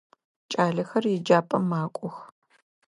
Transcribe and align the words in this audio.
Кӏалэхэр 0.51 1.03
еджапӏэм 1.15 1.63
макӏох. 1.69 2.17